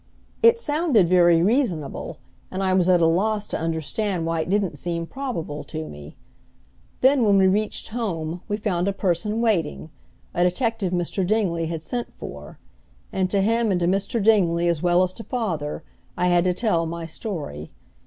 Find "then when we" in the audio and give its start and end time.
7.01-7.45